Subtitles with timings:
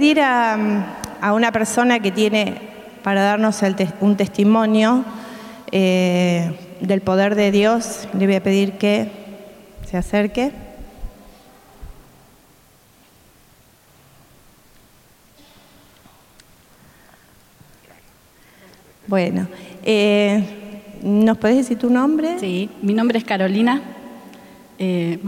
[0.00, 0.56] Pedir a,
[1.34, 2.54] una persona que tiene
[3.02, 3.60] para darnos
[4.00, 5.04] un testimonio
[5.72, 9.10] eh, del poder de Dios, le voy a pedir que
[9.86, 10.52] se acerque.
[19.06, 19.48] Bueno,
[19.82, 20.42] eh,
[21.02, 22.38] ¿nos podés decir tu nombre?
[22.38, 23.82] Sí, mi nombre es Carolina.
[24.78, 25.18] Eh,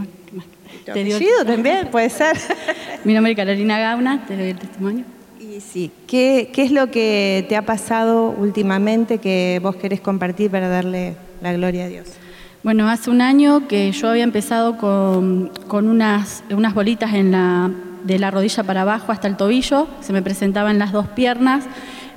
[0.79, 1.87] ¿Tu te apellido también?
[1.89, 2.37] Puede ser.
[3.03, 5.05] mi nombre es Carolina Gauna, te doy el testimonio.
[5.39, 10.49] Y sí, ¿qué, ¿qué es lo que te ha pasado últimamente que vos querés compartir
[10.49, 12.07] para darle la gloria a Dios?
[12.63, 17.69] Bueno, hace un año que yo había empezado con, con unas, unas bolitas en la,
[18.05, 21.65] de la rodilla para abajo hasta el tobillo, se me presentaban las dos piernas,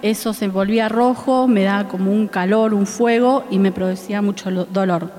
[0.02, 4.52] eso se volvía rojo, me daba como un calor, un fuego y me producía mucho
[4.52, 5.10] lo- dolor.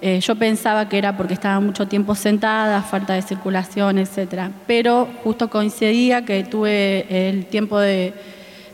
[0.00, 4.52] Eh, yo pensaba que era porque estaba mucho tiempo sentada, falta de circulación, etcétera.
[4.66, 8.14] Pero justo coincidía que tuve el tiempo de,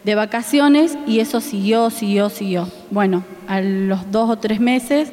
[0.05, 2.69] de vacaciones y eso siguió, siguió, siguió.
[2.91, 5.11] Bueno, a los dos o tres meses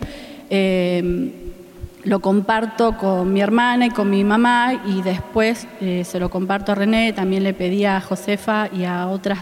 [0.49, 1.31] eh,
[2.03, 6.73] lo comparto con mi hermana y con mi mamá y después eh, se lo comparto
[6.73, 9.39] a René, también le pedí a Josefa y a otras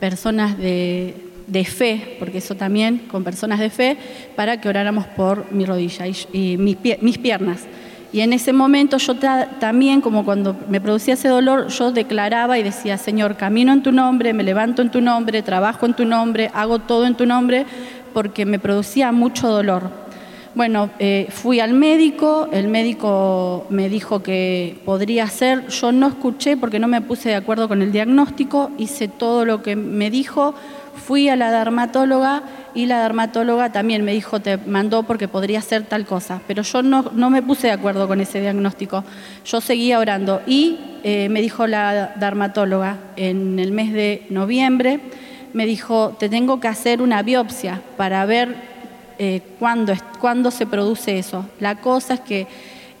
[0.00, 3.96] personas de, de fe, porque eso también, con personas de fe,
[4.36, 7.66] para que oráramos por mi rodilla y, y mis, mis piernas.
[8.12, 12.58] Y en ese momento yo ta- también, como cuando me producía ese dolor, yo declaraba
[12.58, 16.04] y decía, Señor, camino en tu nombre, me levanto en tu nombre, trabajo en tu
[16.04, 17.66] nombre, hago todo en tu nombre,
[18.12, 20.09] porque me producía mucho dolor.
[20.52, 26.56] Bueno, eh, fui al médico, el médico me dijo que podría ser, yo no escuché
[26.56, 30.52] porque no me puse de acuerdo con el diagnóstico, hice todo lo que me dijo,
[30.96, 32.42] fui a la dermatóloga
[32.74, 36.82] y la dermatóloga también me dijo, te mandó porque podría ser tal cosa, pero yo
[36.82, 39.04] no, no me puse de acuerdo con ese diagnóstico,
[39.44, 44.98] yo seguía orando y eh, me dijo la dermatóloga en el mes de noviembre,
[45.52, 48.69] me dijo, te tengo que hacer una biopsia para ver
[49.22, 51.44] eh, cuándo, cuándo se produce eso.
[51.60, 52.46] La cosa es que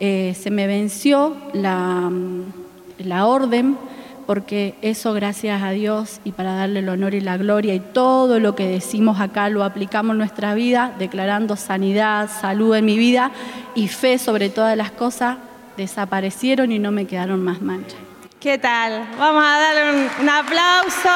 [0.00, 2.52] eh, se me venció la, mm,
[2.98, 3.78] la orden,
[4.26, 8.38] porque eso gracias a Dios y para darle el honor y la gloria y todo
[8.38, 13.30] lo que decimos acá lo aplicamos en nuestra vida, declarando sanidad, salud en mi vida
[13.74, 15.38] y fe sobre todas las cosas,
[15.78, 18.09] desaparecieron y no me quedaron más manchas.
[18.40, 19.06] ¿Qué tal?
[19.18, 21.10] Vamos a darle un, aplauso.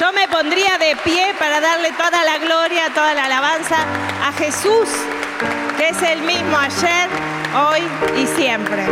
[0.00, 3.76] Yo me pondría de pie para darle toda la gloria, toda la alabanza
[4.24, 4.88] a Jesús,
[5.78, 7.08] que es el mismo ayer,
[7.54, 7.82] hoy
[8.20, 8.84] y siempre.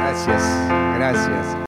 [0.00, 0.42] Gracias,
[0.96, 1.63] gracias.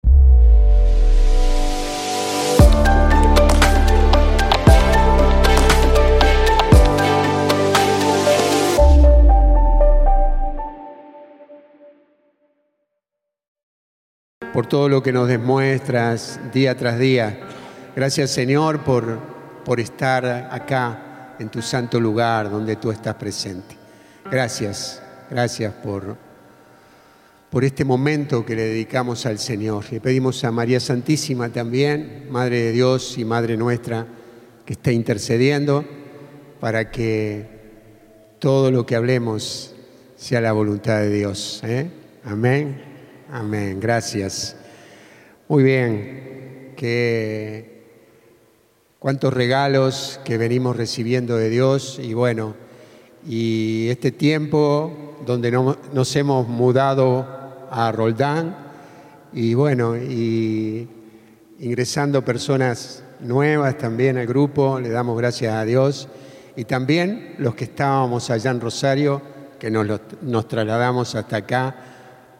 [14.57, 17.41] Por todo lo que nos demuestras día tras día.
[17.95, 19.19] Gracias Señor por,
[19.67, 23.77] por estar acá en tu santo lugar donde tú estás presente.
[24.31, 26.17] Gracias, gracias por,
[27.51, 29.85] por este momento que le dedicamos al Señor.
[29.93, 34.07] Le pedimos a María Santísima también, Madre de Dios y Madre nuestra,
[34.65, 35.85] que esté intercediendo
[36.61, 37.47] para que
[38.39, 39.75] todo lo que hablemos
[40.17, 41.61] sea la voluntad de Dios.
[41.63, 41.91] ¿eh?
[42.25, 42.96] Amén,
[43.31, 43.81] amén.
[43.81, 44.57] Gracias.
[45.49, 47.85] Muy bien, que
[48.99, 52.55] cuántos regalos que venimos recibiendo de Dios y bueno,
[53.29, 57.27] y este tiempo donde no- nos hemos mudado
[57.71, 58.57] a Roldán
[59.33, 60.89] y bueno, y
[61.61, 66.09] ingresando personas nuevas también al grupo, le damos gracias a Dios
[66.57, 69.23] y también los que estábamos allá en Rosario,
[69.59, 69.87] que nos,
[70.23, 71.77] nos trasladamos hasta acá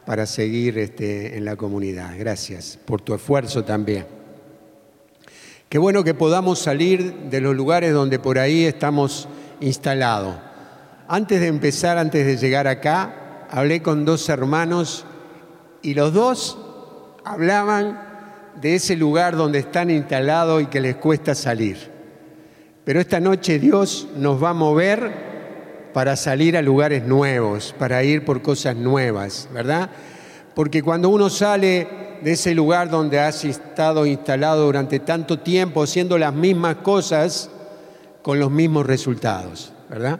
[0.07, 2.17] para seguir este, en la comunidad.
[2.17, 4.05] Gracias por tu esfuerzo también.
[5.67, 9.27] Qué bueno que podamos salir de los lugares donde por ahí estamos
[9.59, 10.37] instalados.
[11.09, 15.05] Antes de empezar, antes de llegar acá, hablé con dos hermanos
[15.81, 16.57] y los dos
[17.25, 17.99] hablaban
[18.61, 21.91] de ese lugar donde están instalados y que les cuesta salir.
[22.85, 25.26] Pero esta noche Dios nos va a mover
[25.97, 29.89] para salir a lugares nuevos, para ir por cosas nuevas, ¿verdad?
[30.53, 31.87] Porque cuando uno sale
[32.21, 37.49] de ese lugar donde has estado instalado durante tanto tiempo haciendo las mismas cosas
[38.21, 40.19] con los mismos resultados, ¿verdad?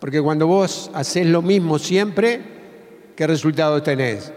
[0.00, 4.32] Porque cuando vos haces lo mismo siempre, ¿qué resultados tenés?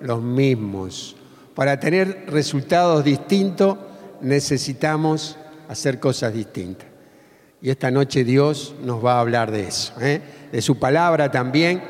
[0.00, 1.16] Los mismos.
[1.54, 3.76] Para tener resultados distintos
[4.22, 5.36] necesitamos
[5.68, 6.88] hacer cosas distintas.
[7.60, 10.20] Y esta noche Dios nos va a hablar de eso, ¿eh?
[10.52, 11.82] de su palabra también,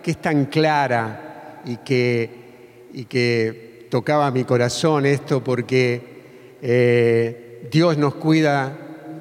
[0.00, 7.98] que es tan clara y que, y que tocaba mi corazón esto porque eh, Dios
[7.98, 8.72] nos cuida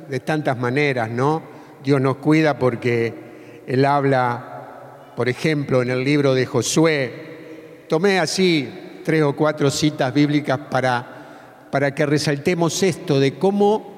[0.08, 1.42] de tantas maneras, ¿no?
[1.84, 7.86] Dios nos cuida porque Él habla, por ejemplo, en el libro de Josué.
[7.90, 13.95] Tomé así tres o cuatro citas bíblicas para, para que resaltemos esto de cómo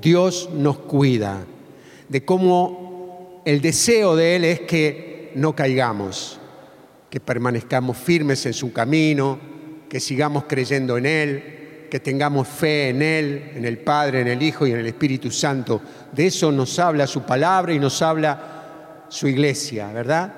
[0.00, 1.44] Dios nos cuida,
[2.08, 6.38] de cómo el deseo de Él es que no caigamos,
[7.08, 9.38] que permanezcamos firmes en su camino,
[9.88, 11.44] que sigamos creyendo en Él,
[11.90, 15.30] que tengamos fe en Él, en el Padre, en el Hijo y en el Espíritu
[15.30, 15.80] Santo.
[16.12, 20.32] De eso nos habla su palabra y nos habla su iglesia, ¿verdad?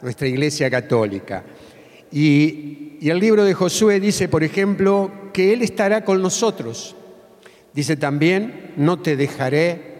[0.00, 1.42] Nuestra iglesia católica.
[2.12, 6.94] Y, y el libro de Josué dice, por ejemplo, que Él estará con nosotros
[7.74, 9.94] Dice también, no te dejaré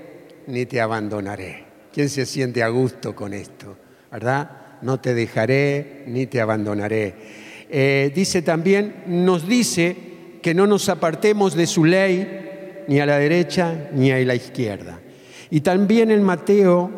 [0.47, 1.65] ni te abandonaré.
[1.93, 3.77] ¿Quién se siente a gusto con esto?
[4.13, 4.79] ¿Verdad?
[4.83, 7.15] No te dejaré ni te abandonaré.
[7.69, 9.97] Eh, dice también, nos dice
[10.41, 15.01] que no nos apartemos de su ley ni a la derecha ni a la izquierda.
[15.51, 16.91] Y también en Mateo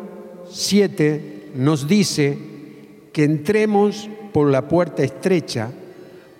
[0.51, 2.37] 7 nos dice
[3.11, 5.71] que entremos por la puerta estrecha,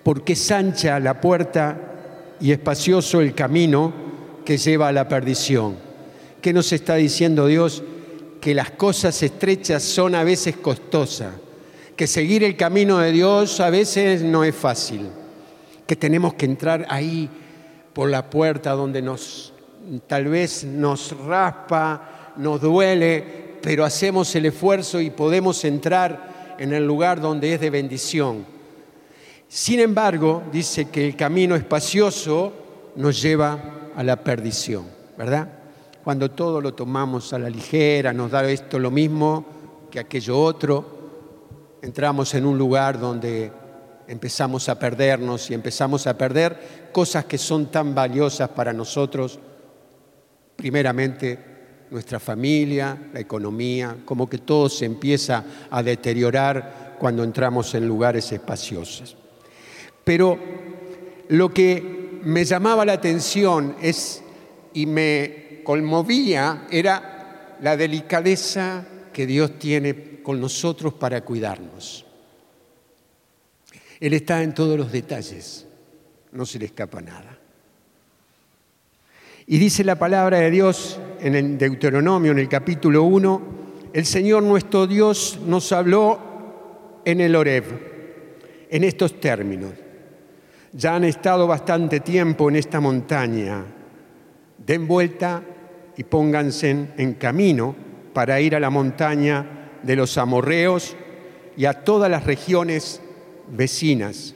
[0.04, 4.07] porque es ancha la puerta y espacioso el camino
[4.48, 5.76] que lleva a la perdición.
[6.40, 7.82] ¿Qué nos está diciendo Dios?
[8.40, 11.34] Que las cosas estrechas son a veces costosas,
[11.94, 15.10] que seguir el camino de Dios a veces no es fácil,
[15.86, 17.28] que tenemos que entrar ahí
[17.92, 19.52] por la puerta donde nos
[20.06, 26.86] tal vez nos raspa, nos duele, pero hacemos el esfuerzo y podemos entrar en el
[26.86, 28.46] lugar donde es de bendición.
[29.46, 32.54] Sin embargo, dice que el camino espacioso
[32.96, 34.84] nos lleva a la perdición,
[35.16, 35.48] ¿verdad?
[36.04, 39.44] Cuando todo lo tomamos a la ligera, nos da esto lo mismo
[39.90, 40.84] que aquello otro,
[41.82, 43.50] entramos en un lugar donde
[44.06, 49.40] empezamos a perdernos y empezamos a perder cosas que son tan valiosas para nosotros,
[50.54, 57.88] primeramente nuestra familia, la economía, como que todo se empieza a deteriorar cuando entramos en
[57.88, 59.16] lugares espaciosos.
[60.04, 60.38] Pero
[61.30, 64.22] lo que me llamaba la atención es,
[64.72, 72.04] y me conmovía era la delicadeza que Dios tiene con nosotros para cuidarnos.
[74.00, 75.66] Él está en todos los detalles,
[76.32, 77.38] no se le escapa nada.
[79.46, 83.42] Y dice la palabra de Dios en el Deuteronomio, en el capítulo 1,
[83.92, 87.64] el Señor nuestro Dios nos habló en el Oreb,
[88.70, 89.72] en estos términos.
[90.72, 93.64] Ya han estado bastante tiempo en esta montaña.
[94.58, 95.42] Den vuelta
[95.96, 97.74] y pónganse en camino
[98.12, 100.96] para ir a la montaña de los amorreos
[101.56, 103.00] y a todas las regiones
[103.48, 104.34] vecinas.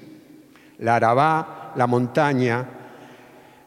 [0.78, 2.66] La Arabá, la montaña,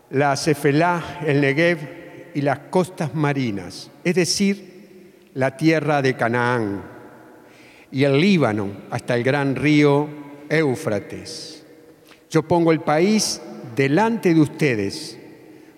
[0.10, 6.82] la Cefelá, el Negev y las costas marinas, es decir, la tierra de Canaán
[7.92, 10.08] y el Líbano hasta el gran río
[10.50, 11.55] Éufrates
[12.30, 13.42] yo pongo el país
[13.76, 15.18] delante de ustedes.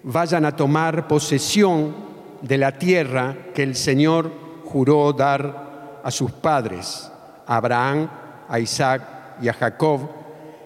[0.03, 1.95] Vayan a tomar posesión
[2.41, 4.31] de la tierra que el Señor
[4.63, 7.11] juró dar a sus padres,
[7.45, 8.09] a Abraham,
[8.47, 10.09] a Isaac y a Jacob,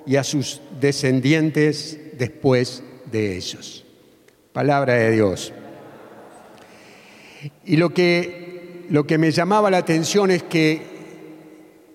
[0.05, 3.85] y a sus descendientes después de ellos.
[4.53, 5.53] Palabra de Dios.
[7.65, 10.81] Y lo que, lo que me llamaba la atención es que,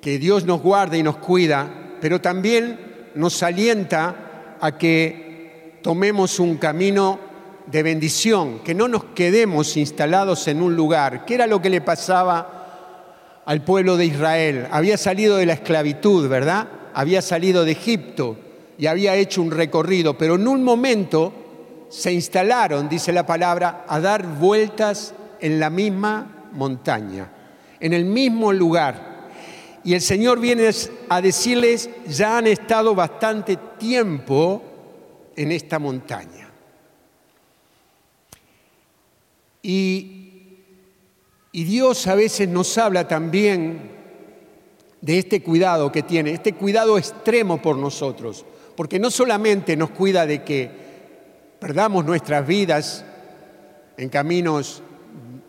[0.01, 2.86] que Dios nos guarda y nos cuida, pero también
[3.17, 7.19] nos alienta a que tomemos un camino
[7.67, 11.81] de bendición, que no nos quedemos instalados en un lugar, que era lo que le
[11.81, 14.69] pasaba al pueblo de Israel.
[14.71, 16.69] Había salido de la esclavitud, ¿verdad?
[16.95, 18.37] Había salido de Egipto
[18.79, 21.33] y había hecho un recorrido, pero en un momento
[21.89, 27.31] se instalaron, dice la palabra, a dar vueltas en la misma montaña,
[27.81, 29.06] en el mismo lugar.
[29.87, 30.69] Y el Señor viene
[31.09, 34.61] a decirles, ya han estado bastante tiempo
[35.37, 36.51] en esta montaña.
[39.63, 40.13] Y,
[41.53, 43.93] Dios a veces nos habla también
[45.01, 48.45] de este cuidado que tiene, este cuidado extremo por nosotros,
[48.77, 50.69] porque no solamente nos cuida de que
[51.61, 53.05] perdamos nuestras vidas
[53.97, 54.83] en caminos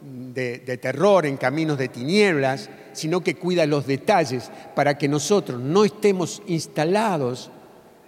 [0.02, 5.86] de terror, en caminos de tinieblas, sino que cuida los detalles para que nosotros no
[5.86, 7.52] estemos instalados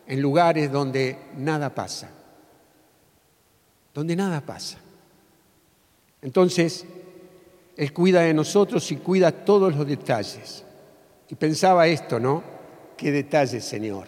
[0.08, 2.10] en lugares donde nada pasa,
[3.93, 4.79] donde nada pasa.
[6.24, 6.86] Entonces,
[7.77, 10.65] Él cuida de nosotros y cuida todos los detalles.
[11.29, 12.41] Y pensaba esto, ¿no?
[12.98, 14.08] ¿Qué detalles, Señor?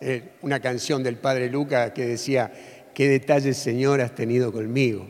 [0.00, 2.52] Eh, una canción del Padre Lucas que decía,
[2.94, 5.08] ¿qué detalles, Señor, has tenido conmigo?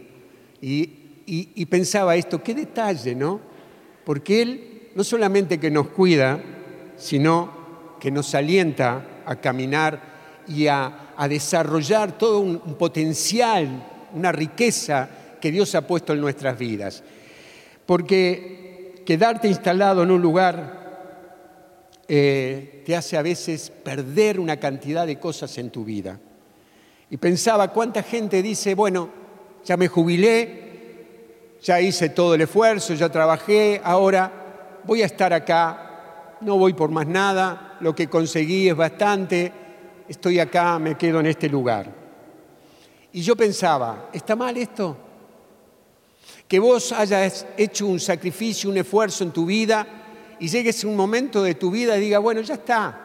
[0.62, 3.38] Y, y pensaba esto, ¿qué detalle, no?
[4.06, 6.40] Porque Él no solamente que nos cuida,
[6.96, 13.68] sino que nos alienta a caminar y a, desarrollar todo un, un potencial,
[14.12, 15.08] una riqueza
[15.40, 17.02] que Dios ha puesto en nuestras vidas.
[17.86, 20.84] Porque quedarte instalado en un lugar
[22.06, 26.20] eh, te hace a veces perder una cantidad de cosas en tu vida.
[27.08, 29.08] Y pensaba, ¿cuánta gente dice, bueno,
[29.64, 34.43] ya me jubilé, ya hice todo el esfuerzo, ya trabajé, ahora
[34.86, 39.52] voy a estar acá, no voy por más nada, lo que conseguí es bastante,
[40.08, 41.86] estoy acá, me quedo en este lugar.
[43.12, 44.96] Y yo pensaba, ¿está mal esto?
[46.48, 49.86] Que vos hayas hecho un sacrificio, un esfuerzo en tu vida
[50.38, 53.00] y llegues a un momento de tu vida y diga, bueno, ya está,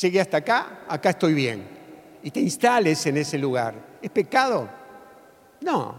[0.00, 1.78] llegué hasta acá, acá estoy bien.
[2.22, 3.98] Y te instales en ese lugar.
[4.02, 4.68] ¿Es pecado?
[5.60, 5.94] No,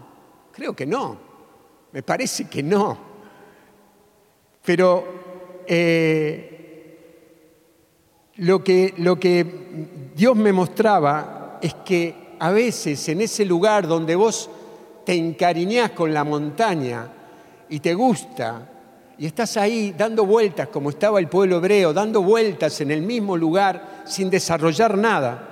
[0.52, 1.18] creo que no.
[1.92, 3.09] Me parece que no.
[4.64, 5.04] Pero
[5.66, 6.98] eh,
[8.36, 9.46] lo, que, lo que
[10.14, 14.50] Dios me mostraba es que a veces en ese lugar donde vos
[15.04, 17.08] te encariñás con la montaña
[17.68, 18.70] y te gusta,
[19.20, 23.36] y estás ahí dando vueltas como estaba el pueblo hebreo, dando vueltas en el mismo
[23.36, 25.46] lugar sin desarrollar nada.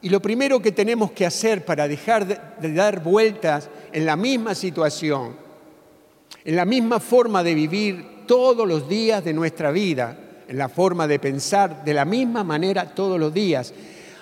[0.00, 4.54] Y lo primero que tenemos que hacer para dejar de, dar vueltas en la misma
[4.54, 5.36] situación,
[6.44, 10.16] en la misma forma de vivir todos los días de nuestra vida,
[10.48, 13.72] en la forma de pensar de la misma manera todos los días,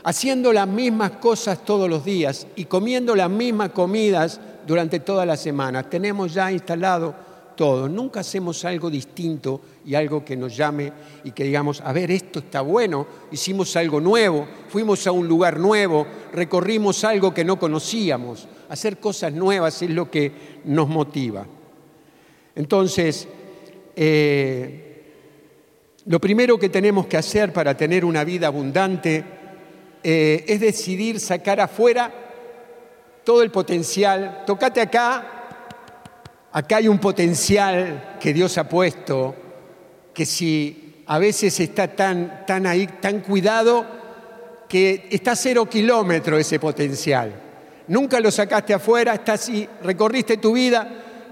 [0.05, 5.37] haciendo las mismas cosas todos los días y comiendo las mismas comidas durante toda la
[5.37, 5.89] semana.
[5.89, 10.91] Tenemos ya instalado Nunca hacemos algo distinto y algo que nos llame
[11.25, 15.61] y que digamos, a ver, esto está bueno, hicimos algo nuevo, fuimos a un lugar
[15.61, 18.49] nuevo, recorrimos algo que no conocíamos.
[18.71, 20.33] Hacer cosas nuevas es lo que
[20.65, 21.45] nos motiva.
[22.55, 23.29] Entonces,
[23.97, 25.03] eh,
[26.07, 29.25] lo primero que tenemos que hacer para tener una vida abundante
[30.03, 32.13] eh, es decidir sacar afuera
[33.25, 34.45] todo el potencial.
[34.47, 35.41] Tocate acá
[36.53, 39.37] Acá hay un potencial que Dios ha puesto,
[40.13, 43.87] que si a veces está tan, tan ahí, tan cuidado,
[44.69, 47.33] que está a cero kilómetro ese potencial.
[47.87, 50.89] Nunca lo sacaste afuera, está así, recorriste tu vida,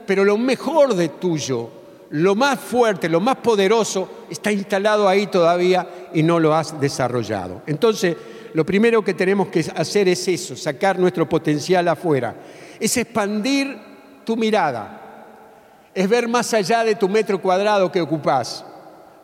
[0.08, 1.68] pero lo mejor de tuyo,
[2.12, 7.60] lo más fuerte, lo más poderoso, está instalado ahí todavía y no lo has desarrollado.
[7.66, 8.16] Entonces,
[8.54, 12.34] lo primero que tenemos que hacer es eso, sacar nuestro potencial afuera,
[12.80, 13.76] es expandir
[14.24, 18.64] tu mirada, es ver más allá de tu metro cuadrado que ocupás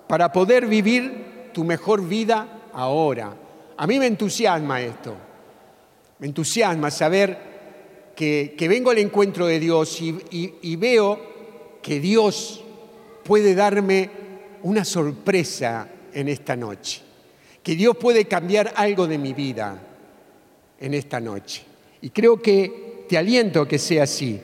[0.07, 3.33] para poder vivir tu mejor vida ahora.
[3.79, 5.15] A mí me entusiasma esto,
[6.19, 7.54] me entusiasma saber
[8.15, 10.19] que, vengo al encuentro de Dios y,
[10.63, 11.21] y veo
[11.83, 12.63] que Dios
[13.23, 14.11] puede darme
[14.63, 17.03] una sorpresa en esta noche,
[17.63, 19.79] que Dios puede cambiar algo de mi vida
[20.81, 21.65] en esta noche.
[22.01, 24.41] Y creo que te aliento a que sea así,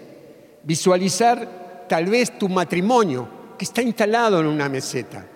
[0.62, 5.26] visualizar tal vez tu matrimonio, que está instalado en una meseta,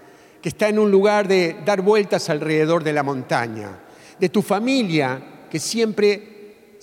[0.40, 3.80] que está en un lugar de dar vueltas alrededor de la montaña,
[4.18, 6.33] de tu familia, que siempre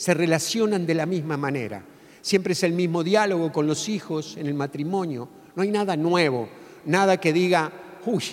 [0.01, 1.83] se relacionan de la misma manera,
[2.21, 6.49] siempre es el mismo diálogo con los hijos en el matrimonio, no hay nada nuevo,
[6.85, 7.71] nada que diga,
[8.07, 8.23] uy,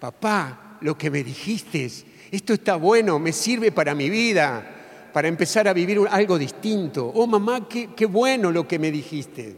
[0.00, 1.88] papá, lo que me dijiste,
[2.32, 7.12] esto está bueno, me sirve para mi vida, para empezar a vivir algo distinto.
[7.14, 9.56] Oh, mamá, qué, qué bueno lo que me dijiste.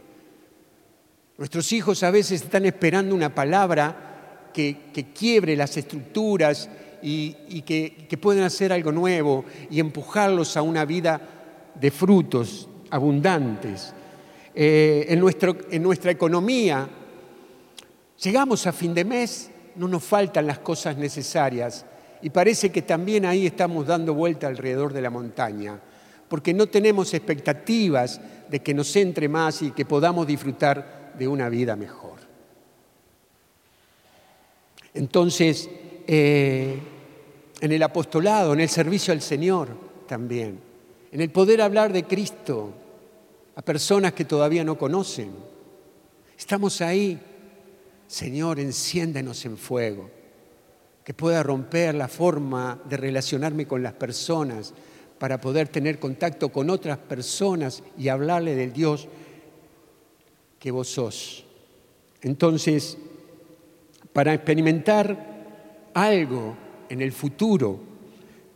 [1.39, 6.69] Nuestros hijos a veces están esperando una palabra que, quiebre las estructuras
[7.01, 11.21] y, que, que puedan hacer algo nuevo y empujarlos a una vida
[11.75, 13.93] de frutos abundantes.
[14.53, 16.87] Eh, en, nuestro, en nuestra economía,
[18.21, 21.85] llegamos a fin de mes, no nos faltan las cosas necesarias
[22.21, 25.79] y parece que también ahí estamos dando vuelta alrededor de la montaña,
[26.27, 31.49] porque no tenemos expectativas de que nos entre más y que podamos disfrutar de una
[31.49, 32.19] vida mejor.
[34.93, 35.69] Entonces,
[36.07, 36.77] eh,
[37.61, 39.69] en el apostolado, en el servicio al Señor
[40.07, 40.59] también,
[41.11, 42.73] en el poder hablar de Cristo
[43.55, 45.31] a personas que todavía no conocen,
[46.37, 47.19] estamos ahí.
[48.07, 50.09] Señor, enciéndenos en fuego,
[51.05, 54.73] que pueda romper la forma de relacionarme con las personas
[55.17, 59.07] para poder tener contacto con otras personas y hablarle del Dios
[60.59, 61.45] que vos sos.
[62.21, 62.97] Entonces,
[64.11, 66.57] para experimentar algo
[66.91, 67.79] en el futuro,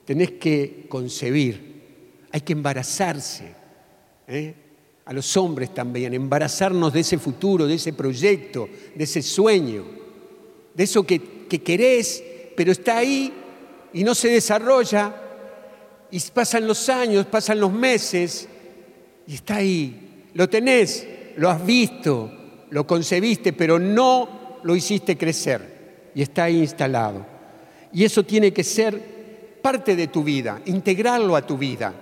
[0.04, 3.46] tenés que concebir, hay que embarazarse.
[4.28, 4.54] ¿eh?
[5.06, 9.86] A los hombres también, embarazarnos de ese futuro, de ese proyecto, de ese sueño,
[10.74, 12.22] de eso que, que querés,
[12.58, 13.32] pero está ahí
[13.94, 15.16] y no se desarrolla,
[16.12, 18.50] y pasan los años, pasan los meses,
[19.28, 20.28] y está ahí.
[20.34, 22.30] Lo tenés, lo has visto,
[22.70, 27.35] lo concebiste, pero no lo hiciste crecer, y está ahí instalado.
[27.96, 31.94] Y eso tiene que ser parte de tu vida, integrarlo a tu vida.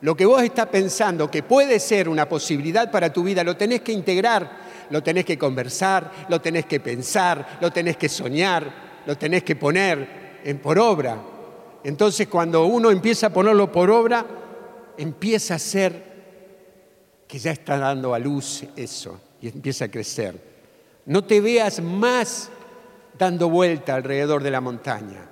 [0.00, 3.80] Lo que vos estás pensando que puede ser una posibilidad para tu vida, lo tenés
[3.80, 4.48] que integrar,
[4.90, 9.56] lo tenés que conversar, lo tenés que pensar, lo tenés que soñar, lo tenés que
[9.56, 11.20] poner en por obra.
[11.82, 14.24] Entonces cuando uno empieza a ponerlo por obra,
[14.96, 16.14] empieza a ser
[17.26, 20.40] que ya está dando a luz eso y empieza a crecer.
[21.06, 22.50] No te veas más
[23.18, 25.28] dando vuelta alrededor de la montaña.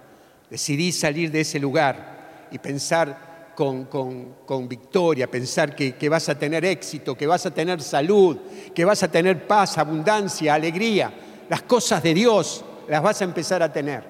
[0.48, 6.38] Decidí salir de ese lugar y pensar con, con, victoria, pensar que, que vas a
[6.38, 8.38] tener éxito, que vas a tener salud,
[8.74, 11.12] que vas a tener paz, abundancia, alegría.
[11.48, 14.04] Las cosas de Dios las vas a empezar a tener.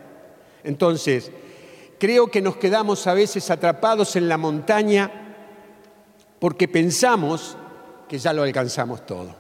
[0.65, 1.31] Entonces,
[1.99, 5.11] creo que nos quedamos a veces atrapados en la montaña
[6.39, 7.57] porque pensamos
[8.09, 9.35] que ya lo alcanzamos todo.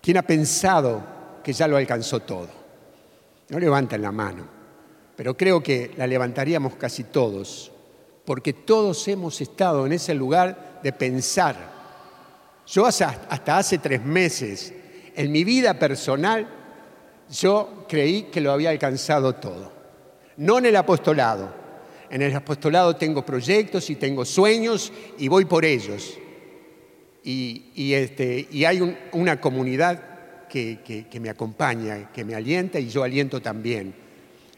[0.00, 1.02] ¿Quién ha pensado
[1.42, 2.65] que ya lo alcanzó todo?
[3.48, 4.46] No levantan la mano,
[5.16, 7.72] pero creo que la levantaríamos casi todos,
[8.24, 11.56] porque todos hemos estado en ese lugar de pensar.
[12.66, 14.72] Yo hasta hace tres meses,
[15.14, 16.48] en mi vida personal,
[17.30, 19.72] yo creí que lo había alcanzado todo.
[20.36, 21.66] No en el apostolado.
[22.10, 26.18] En el apostolado tengo proyectos y tengo sueños y voy por ellos
[27.26, 30.00] y, este, hay una comunidad
[30.56, 33.94] que, me acompaña, que me alienta y yo aliento también.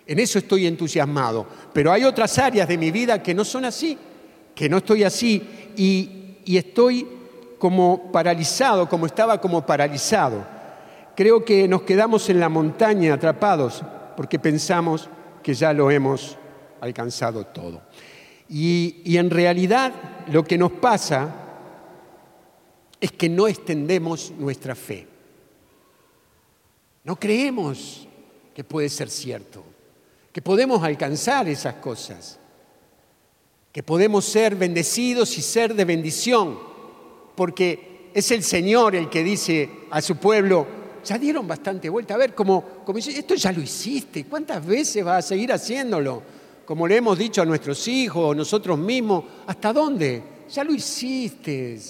[0.06, 3.98] En eso estoy entusiasmado, pero hay otras áreas de mi vida que no son así,
[4.54, 5.42] que no estoy así
[5.76, 6.14] y,
[6.46, 7.06] estoy
[7.58, 10.46] como paralizado, como estaba como paralizado.
[11.14, 13.82] Creo que nos quedamos en la montaña atrapados
[14.16, 15.10] porque pensamos
[15.42, 16.38] que ya lo hemos
[16.80, 17.82] alcanzado todo.
[18.48, 19.92] Y, en realidad
[20.28, 21.34] lo que nos pasa
[23.00, 25.17] es que no extendemos nuestra fe.
[27.08, 28.06] No creemos
[28.54, 29.64] que puede ser cierto,
[30.30, 32.38] que podemos alcanzar esas cosas,
[33.72, 36.58] que podemos ser bendecidos y ser de bendición,
[37.34, 40.66] porque es el Señor el que dice a su pueblo,
[41.02, 45.02] ya dieron bastante vuelta, a ver, como, como dice, esto ya lo hiciste, ¿cuántas veces
[45.02, 46.22] vas a seguir haciéndolo?
[46.66, 50.22] Como le hemos dicho a nuestros hijos, nosotros mismos, ¿hasta dónde?
[50.52, 51.80] Ya lo hiciste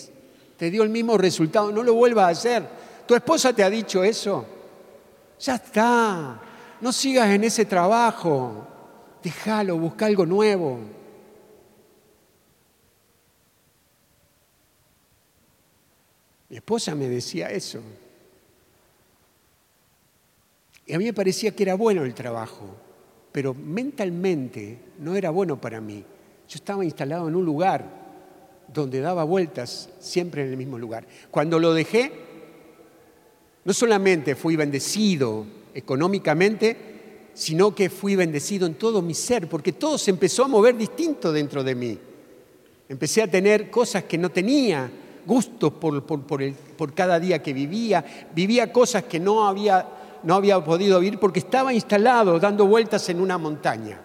[0.56, 2.68] te dio el mismo resultado, no lo vuelvas a hacer.
[3.04, 4.57] ¿Tu esposa te ha dicho eso?
[5.40, 6.40] Ya está,
[6.80, 8.66] no sigas en ese trabajo,
[9.22, 10.80] déjalo, busca algo nuevo.
[16.48, 17.80] Mi esposa me decía eso.
[20.86, 22.64] Y a mí me parecía que era bueno el trabajo,
[23.30, 26.04] pero mentalmente no era bueno para mí.
[26.48, 27.84] Yo estaba instalado en un lugar
[28.66, 31.06] donde daba vueltas siempre en el mismo lugar.
[31.30, 32.27] Cuando lo dejé,
[33.68, 36.74] no solamente fui bendecido económicamente,
[37.34, 41.30] sino que fui bendecido en todo mi ser, porque todo se empezó a mover distinto
[41.30, 41.98] dentro de mí.
[42.88, 44.90] Empecé a tener cosas que no tenía,
[45.26, 48.02] gustos por, por, cada día que vivía,
[48.34, 49.86] vivía cosas que no había,
[50.22, 54.00] no había podido vivir porque estaba instalado dando vueltas en una montaña.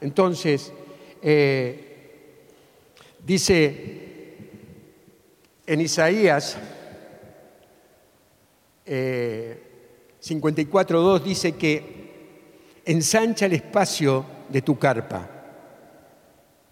[0.00, 0.72] Entonces,
[1.20, 2.22] eh,
[3.26, 4.36] dice
[5.66, 6.56] en Isaías
[8.86, 12.00] 54.2 eh, dice que
[12.84, 15.28] ensancha el espacio de tu carpa,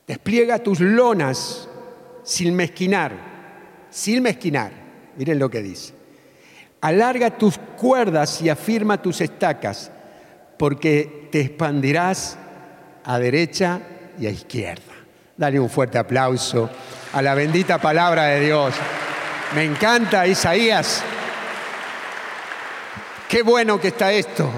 [0.06, 1.68] despliega tus lonas
[2.24, 3.12] sin mezquinar,
[3.90, 4.72] sin mezquinar,
[5.16, 5.94] miren lo que dice,
[6.80, 9.90] alarga tus cuerdas y afirma tus estacas,
[10.56, 12.36] porque te expandirás
[13.04, 13.80] a derecha
[14.18, 14.82] y a izquierda.
[15.36, 16.68] Dale un fuerte aplauso
[17.12, 18.74] a la bendita palabra de Dios.
[19.54, 21.04] Me encanta Isaías.
[23.28, 24.48] Qué bueno que está esto.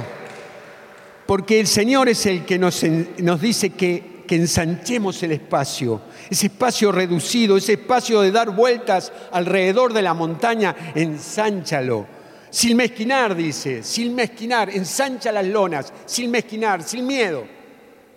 [1.27, 2.83] Porque el Señor es el que nos,
[3.19, 6.01] nos dice que, que ensanchemos el espacio.
[6.31, 12.07] Ese espacio reducido, ese espacio de dar vueltas alrededor de la montaña, ensánchalo.
[12.51, 17.45] Sin mezquinar, dice, sin mezquinar, ensancha las lonas, sin mezquinar, sin miedo.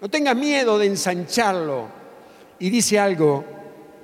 [0.01, 1.87] No tengas miedo de ensancharlo.
[2.59, 3.45] Y dice algo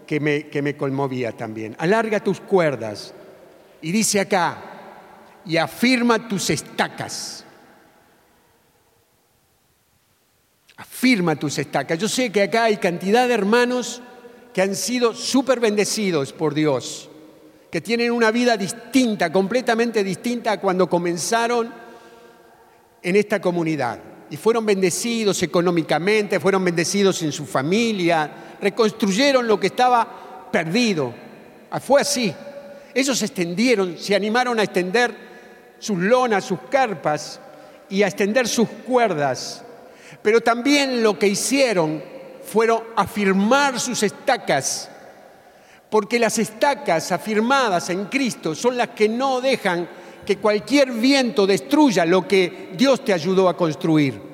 [0.06, 1.76] que me, conmovía también.
[1.78, 3.14] Alarga tus cuerdas.
[3.82, 4.69] Y dice acá,
[5.46, 7.44] y afirma tus estacas.
[10.78, 12.00] Afirma tus estacas.
[12.00, 14.02] Yo sé que acá hay cantidad de hermanos
[14.54, 17.10] que han sido súper bendecidos por Dios,
[17.72, 21.72] que tienen una vida distinta, completamente distinta a cuando comenzaron
[23.02, 24.00] en esta comunidad.
[24.32, 31.14] Y fueron bendecidos económicamente, fueron bendecidos en su familia, reconstruyeron lo que estaba perdido.
[31.72, 32.34] Ah, fue así.
[32.94, 35.29] Ellos extendieron, se animaron a extender
[35.80, 37.40] sus lonas, sus carpas
[37.90, 39.64] y a extender sus cuerdas.
[40.22, 42.04] Pero también lo que hicieron
[42.44, 44.90] fueron afirmar sus estacas,
[45.90, 49.88] porque las estacas afirmadas en Cristo son las que no dejan
[50.26, 54.30] que cualquier viento destruya lo que Dios te ayudó a construir.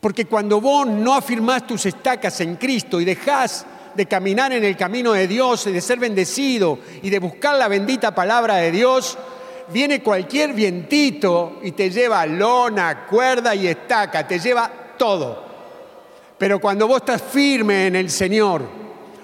[0.00, 4.76] Porque cuando vos no afirmás tus estacas en Cristo y dejás de caminar en el
[4.76, 9.16] camino de Dios y de ser bendecido y de buscar la bendita palabra de Dios,
[9.68, 15.44] viene cualquier vientito y te lleva lona, cuerda y estaca, te lleva todo.
[16.38, 18.62] Pero cuando vos estás firme en el Señor,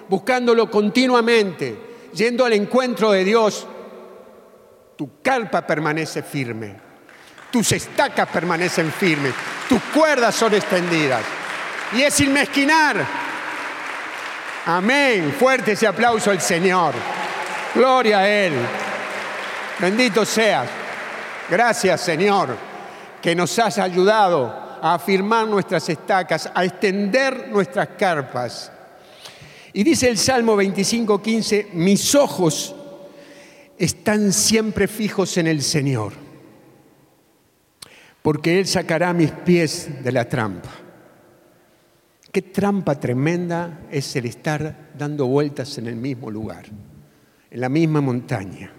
[0.09, 1.77] buscándolo continuamente,
[2.13, 3.67] yendo al encuentro de Dios,
[4.95, 6.75] tu carpa permanece firme,
[7.51, 9.33] tus estacas permanecen firmes,
[9.69, 11.21] tus cuerdas son extendidas.
[11.93, 13.05] Y es sin mezquinar.
[14.65, 15.35] Amén.
[15.37, 16.93] Fuerte ese aplauso al Señor.
[17.75, 18.53] Gloria a Él.
[19.83, 20.69] Bendito seas.
[21.49, 22.55] Gracias, Señor,
[23.21, 24.45] que nos has ayudado
[24.81, 28.71] a afirmar nuestras estacas, a extender nuestras carpas.
[29.73, 32.73] Y dice el Salmo 25:15, mis ojos
[33.77, 36.13] están siempre fijos en el Señor,
[38.21, 40.71] porque Él sacará mis pies de la trampa.
[42.31, 46.67] Qué trampa tremenda es el estar dando vueltas en el mismo lugar,
[47.51, 48.71] en la misma montaña.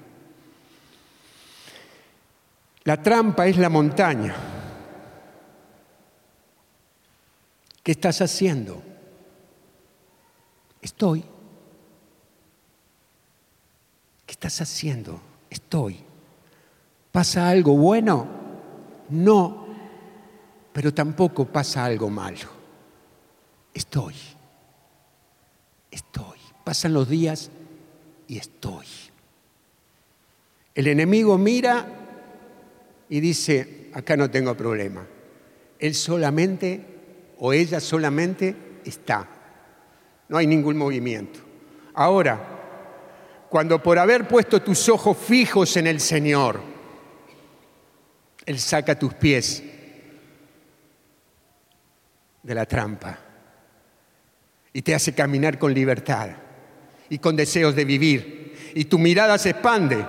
[2.84, 4.34] La trampa es la montaña.
[7.82, 8.82] ¿Qué estás haciendo?
[10.82, 11.24] Estoy.
[14.26, 15.20] ¿Qué estás haciendo?
[15.48, 15.98] Estoy.
[17.10, 18.26] ¿Pasa algo bueno?
[19.08, 19.66] No,
[20.72, 22.48] pero tampoco pasa algo malo.
[23.72, 24.14] Estoy.
[25.90, 26.38] Estoy.
[26.64, 27.50] Pasan los días
[28.28, 28.86] y estoy.
[30.74, 32.03] El enemigo mira
[33.14, 35.06] y dice, acá no tengo problema.
[35.78, 36.84] Él solamente
[37.38, 39.28] o ella solamente está.
[40.28, 41.38] No hay ningún movimiento.
[41.94, 46.60] Ahora, cuando por haber puesto tus ojos fijos en el Señor,
[48.46, 49.62] Él saca tus pies
[52.42, 53.16] de la trampa
[54.72, 56.30] y te hace caminar con libertad
[57.08, 58.72] y con deseos de vivir.
[58.74, 60.04] Y tu mirada se expande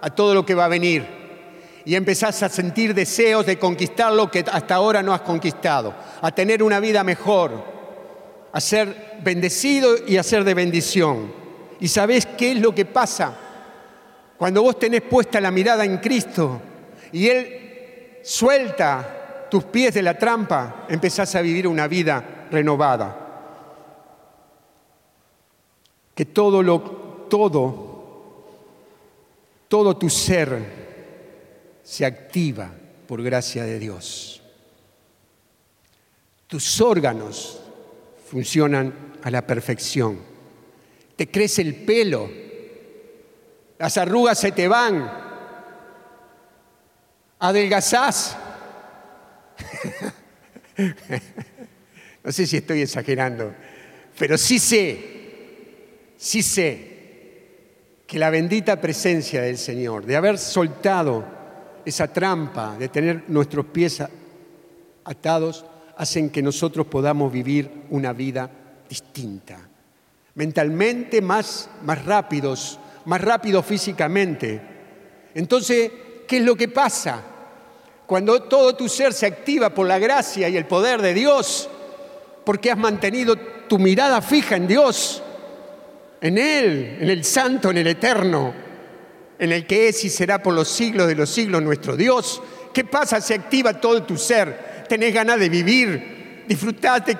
[0.00, 1.17] a todo lo que va a venir
[1.88, 6.30] y empezás a sentir deseos de conquistar lo que hasta ahora no has conquistado, a
[6.30, 7.64] tener una vida mejor,
[8.52, 11.32] a ser bendecido y a ser de bendición.
[11.80, 13.34] ¿Y sabés qué es lo que pasa?
[14.36, 16.60] Cuando vos tenés puesta la mirada en Cristo
[17.10, 23.16] y Él suelta tus pies de la trampa, empezás a vivir una vida renovada.
[26.14, 26.82] Que todo lo,
[27.30, 28.44] todo,
[29.68, 30.87] todo tu ser
[31.88, 32.70] se activa
[33.06, 34.42] por gracia de Dios.
[36.46, 37.60] Tus órganos
[38.30, 40.28] funcionan a la perfección
[41.18, 42.30] te crece el pelo,
[43.76, 45.10] las arrugas se te van,
[47.40, 48.36] adelgazás.
[52.22, 53.52] no sé si estoy exagerando,
[54.16, 55.00] pero sí sé,
[56.16, 56.96] sí sé
[58.06, 61.24] que la bendita presencia del Señor, de haber soltado
[61.88, 64.02] esa trampa, de tener nuestros pies
[65.04, 65.64] atados,
[65.96, 68.50] hacen que nosotros podamos vivir una vida
[68.88, 69.68] distinta
[70.38, 74.60] mentalmente más, más rápidos, más rápidos físicamente.
[75.34, 75.90] Entonces,
[76.28, 77.20] ¿qué es lo que pasa?
[78.06, 81.68] Cuando todo tu ser se activa por la gracia y el poder de Dios,
[82.44, 83.34] porque has mantenido
[83.68, 85.24] tu mirada fija en Dios,
[86.20, 88.54] en Él, en el Santo, en el Eterno,
[89.38, 92.42] en el que es y será por los siglos de los siglos nuestro Dios.
[92.72, 93.20] ¿Qué pasa?
[93.20, 97.16] Se activa todo tu ser, tenés ganas de vivir, disfrutate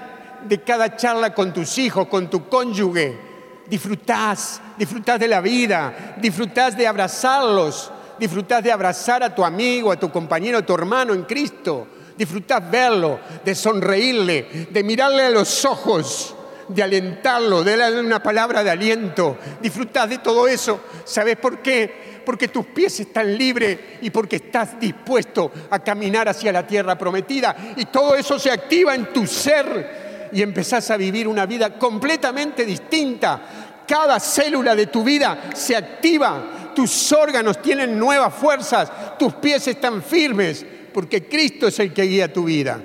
[0.47, 3.29] de cada charla con tus hijos, con tu cónyuge.
[3.67, 9.99] Disfrutás, disfrutás de la vida, disfrutás de abrazarlos, disfrutás de abrazar a tu amigo, a
[9.99, 11.87] tu compañero, a tu hermano en Cristo.
[12.17, 16.35] Disfrutás verlo, de sonreírle, de mirarle a los ojos,
[16.69, 19.37] de alentarlo, de darle una palabra de aliento.
[19.61, 20.81] Disfrutás de todo eso.
[21.05, 22.08] ¿Sabes por qué?
[22.29, 27.57] Porque tus pies están libres y porque estás dispuesto a caminar hacia la tierra prometida.
[27.75, 32.67] Y todo eso se activa en tu ser y empezás a vivir una vida completamente
[32.67, 33.81] distinta.
[33.89, 40.03] Cada célula de tu vida se activa, tus órganos tienen nuevas fuerzas, tus pies están
[40.03, 42.79] firmes, porque Cristo es el que guía tu vida.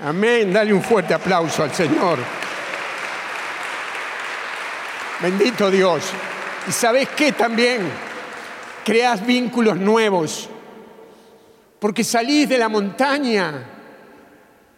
[0.00, 2.18] Amén, dale un fuerte aplauso al Señor.
[5.22, 6.12] Bendito Dios.
[6.68, 7.90] ¿Y sabes qué también?
[8.84, 10.48] Creas vínculos nuevos.
[11.78, 13.66] Porque salís de la montaña,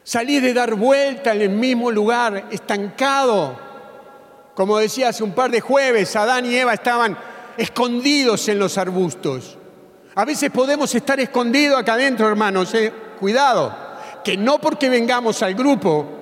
[0.04, 3.58] salís de dar vuelta en el mismo lugar, estancado.
[4.54, 7.18] Como decía hace un par de jueves, Adán y Eva estaban
[7.56, 9.58] escondidos en los arbustos.
[10.14, 12.72] A veces podemos estar escondidos acá adentro, hermanos.
[12.74, 12.92] ¿eh?
[13.18, 13.74] Cuidado,
[14.22, 16.21] que no porque vengamos al grupo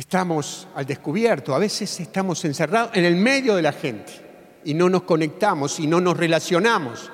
[0.00, 4.10] estamos al descubierto, a veces estamos encerrados en el medio de la gente
[4.64, 7.10] y no nos conectamos y no nos relacionamos.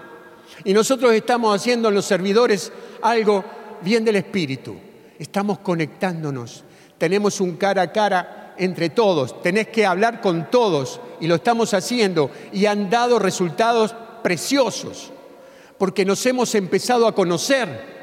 [0.64, 2.72] Y nosotros estamos haciendo en los servidores
[3.02, 3.44] algo
[3.82, 4.76] bien del espíritu.
[5.18, 6.62] Estamos conectándonos.
[6.96, 9.42] Tenemos un cara a cara entre todos.
[9.42, 15.12] Tenés que hablar con todos y lo estamos haciendo y han dado resultados preciosos
[15.76, 17.95] porque nos hemos empezado a conocer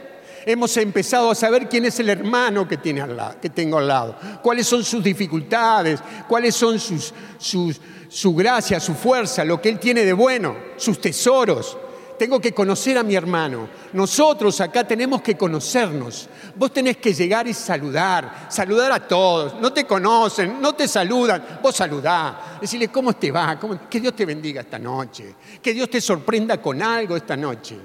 [0.46, 3.06] hemos empezado a saber quién es el hermano que, tiene
[3.42, 9.44] que tengo al lado, cuáles son sus dificultades, cuáles son sus, su gracia, su fuerza,
[9.44, 11.78] lo que él tiene de bueno, sus tesoros.
[12.18, 13.68] Tengo que conocer a mi hermano.
[13.94, 16.30] Nosotros acá tenemos que conocernos.
[16.56, 19.60] Vos tenés que llegar y saludar, saludar a todos.
[19.60, 21.60] No te conocen, no te saludan.
[21.62, 26.00] Vos saludá, decirle cómo te va, que Dios te bendiga esta noche, que Dios te
[26.00, 27.78] sorprenda con algo esta noche.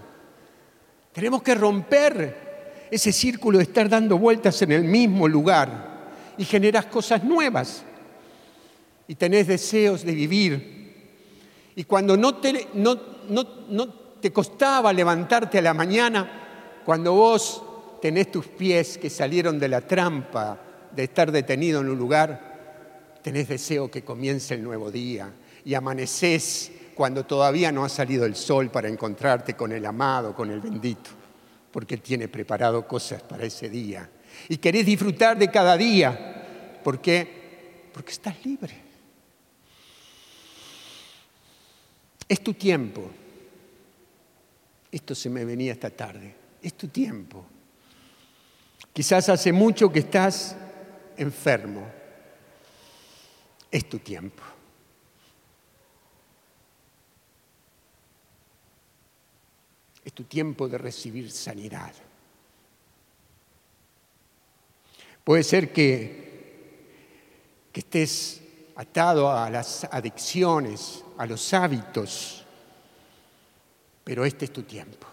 [1.12, 2.47] Tenemos que romper
[2.90, 5.98] ese círculo de estar dando vueltas en el mismo lugar
[6.36, 7.82] y generas cosas nuevas
[9.06, 10.78] y tenés deseos de vivir.
[11.74, 17.62] Y cuando no te, costaba levantarte a la mañana, cuando vos
[18.00, 20.58] tenés tus pies que salieron de la trampa
[20.94, 25.30] de estar detenido en un lugar, tenés deseo que comience el nuevo día
[25.64, 30.50] y amaneces cuando todavía no ha salido el sol para encontrarte con el amado, con
[30.50, 31.17] el bendito
[31.72, 34.10] porque Él tiene preparado cosas para ese día.
[34.48, 36.80] Y querés disfrutar de cada día.
[36.82, 37.90] ¿Por qué?
[37.92, 38.74] Porque estás libre.
[42.28, 43.10] Es tu tiempo.
[44.90, 46.34] Esto se me venía esta tarde.
[46.62, 47.44] Es tu tiempo.
[48.92, 50.56] Quizás hace mucho que estás
[51.16, 51.86] enfermo.
[53.70, 54.42] Es tu tiempo.
[60.08, 61.92] Es tu tiempo de recibir sanidad.
[65.22, 66.80] Puede ser que,
[67.70, 68.40] que estés
[68.76, 72.42] atado a las adicciones, a los hábitos,
[74.02, 75.06] pero este es tu tiempo.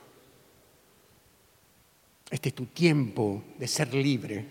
[2.29, 4.45] Este es tu tiempo de ser libre.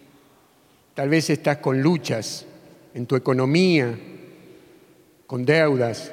[0.93, 2.45] Tal vez estás con luchas
[2.93, 3.99] en tu economía,
[5.27, 6.13] con deudas,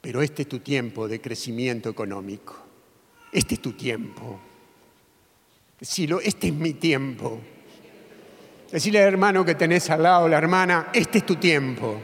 [0.00, 2.56] pero este es tu tiempo de crecimiento económico.
[3.32, 4.40] Este es tu tiempo.
[5.78, 7.38] Decirlo, este es mi tiempo.
[8.70, 12.00] Decirle al hermano que tenés al lado, la hermana, este es tu tiempo.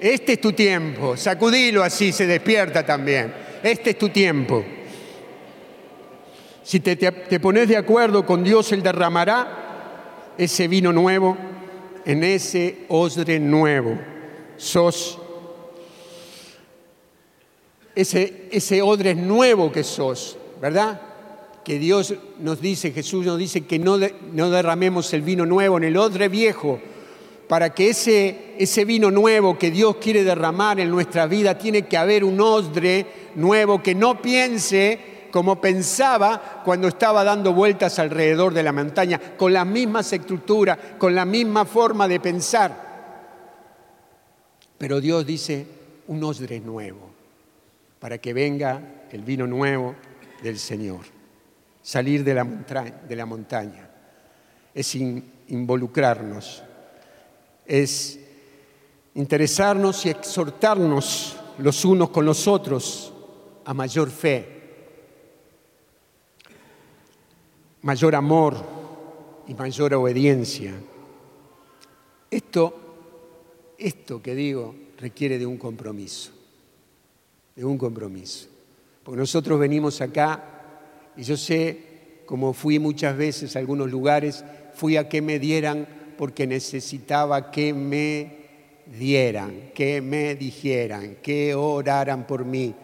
[0.00, 1.16] Este es tu tiempo.
[1.16, 3.32] Sacudilo así, se despierta también.
[3.62, 4.64] Este es tu tiempo.
[6.62, 11.36] Si te, te pones de acuerdo con Dios, Él derramará ese vino nuevo
[12.04, 13.98] en ese osre nuevo.
[14.56, 15.19] Sos
[17.94, 18.82] ese, ese
[19.16, 21.00] nuevo que sos, ¿verdad?
[21.64, 23.98] Que Dios nos dice, Jesús nos dice que no,
[24.32, 26.80] no derramemos el vino nuevo en el odre viejo,
[27.48, 31.96] para que ese, ese vino nuevo que Dios quiere derramar en nuestra vida, tiene que
[31.96, 38.62] haber un odre nuevo que no piense como pensaba cuando estaba dando vueltas alrededor de
[38.62, 42.90] la montaña, con las mismas estructuras, con la misma forma de pensar.
[44.78, 45.66] Pero Dios dice
[46.06, 47.09] un odre nuevo
[48.00, 49.94] para que venga el vino nuevo
[50.42, 51.00] del Señor.
[51.82, 53.88] Salir de la, montaña,
[54.74, 56.62] es involucrarnos,
[57.66, 58.18] es
[59.14, 63.12] interesarnos y exhortarnos los unos con los otros
[63.64, 64.60] a mayor fe,
[67.82, 68.56] mayor amor
[69.46, 70.72] y mayor obediencia.
[72.30, 76.39] Esto, esto que digo requiere de un compromiso
[77.60, 78.48] de un compromiso.
[79.04, 80.42] Porque nosotros venimos acá
[81.14, 84.42] y yo sé, como fui muchas veces a algunos lugares,
[84.72, 88.38] fui a que me dieran porque necesitaba que me
[88.86, 92.74] dieran, que me dijeran, que oraran por mí.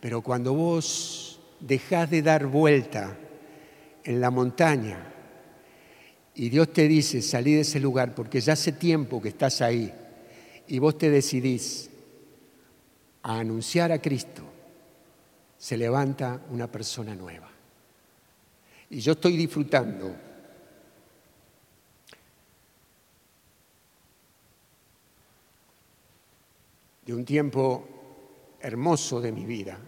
[0.00, 3.18] Pero cuando vos dejás de dar vuelta
[4.02, 5.12] en la montaña
[6.34, 9.92] y Dios te dice, salí de ese lugar porque ya hace tiempo que estás ahí
[10.66, 11.89] y vos te decidís
[13.22, 14.42] a anunciar a Cristo,
[15.56, 17.48] se levanta una persona nueva.
[18.88, 20.16] Y yo estoy disfrutando
[27.04, 29.78] de un tiempo hermoso de mi vida,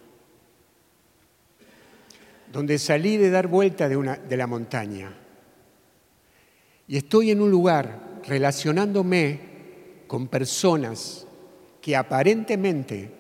[2.53, 5.19] donde salí de dar vuelta de, una, de la montaña
[6.93, 9.41] y estoy en un lugar relacionándome
[10.07, 11.27] con personas
[11.81, 13.11] que aparentemente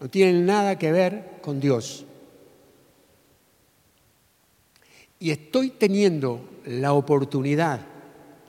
[0.00, 2.06] no tienen nada que ver con Dios.
[5.18, 7.80] Y estoy teniendo la oportunidad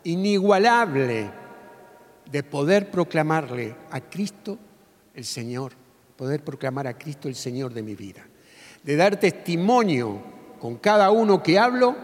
[0.06, 1.30] inigualable
[2.32, 4.58] de poder proclamarle a Cristo
[5.14, 5.74] el Señor,
[6.16, 8.26] poder proclamar a Cristo el Señor de mi vida,
[8.84, 10.22] de dar testimonio
[10.60, 11.96] con cada uno que hablo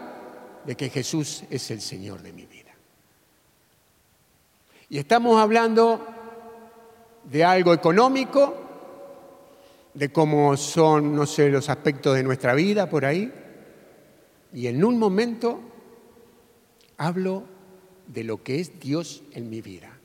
[0.66, 2.74] de que Jesús es el Señor de mi vida.
[4.90, 6.06] Y estamos hablando
[7.24, 8.67] de algo económico,
[9.94, 13.32] de cómo son, no sé, los aspectos de nuestra vida por ahí.
[14.52, 15.60] Y en un momento
[16.96, 17.44] hablo
[18.06, 19.98] de lo que es Dios en mi vida.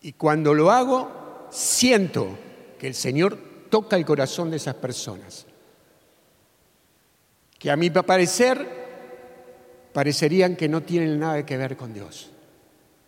[0.00, 2.38] Y cuando lo hago, siento
[2.78, 3.38] que el Señor
[3.70, 5.46] toca el corazón de esas personas.
[7.58, 8.78] Que a mi parecer
[9.92, 12.30] parecerían que no tienen nada que ver con Dios.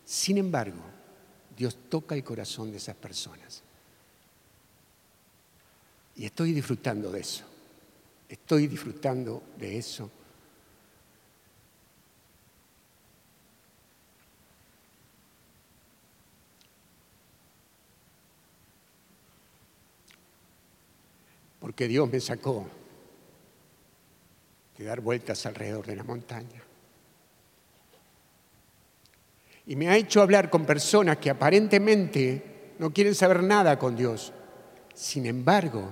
[0.03, 0.81] Sin embargo,
[1.55, 3.63] Dios toca el corazón de esas personas.
[6.21, 7.43] Y estoy disfrutando de eso.
[8.29, 10.07] Estoy disfrutando de eso.
[21.59, 22.67] Porque Dios me sacó
[24.77, 26.61] de dar vueltas alrededor de la montaña
[29.65, 34.31] y me ha hecho hablar con personas que aparentemente no quieren saber nada con Dios.
[34.93, 35.91] Sin embargo,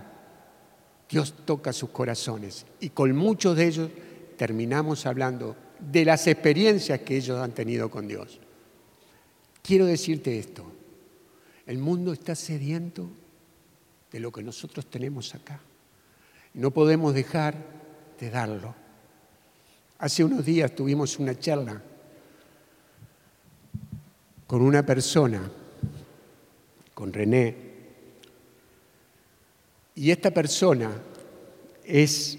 [1.09, 3.89] Dios toca sus corazones y con muchos de ellos
[4.37, 8.39] terminamos hablando de las experiencias que ellos han tenido con Dios.
[9.63, 10.71] Quiero decirte esto,
[11.65, 13.09] el mundo está sediento
[14.11, 15.59] de lo que nosotros tenemos acá.
[16.53, 17.55] No podemos dejar
[18.19, 18.75] de darlo.
[19.99, 21.81] Hace unos días tuvimos una charla
[24.47, 25.41] con una persona,
[26.93, 27.68] con René,
[29.99, 30.91] y esta persona
[31.83, 32.37] es,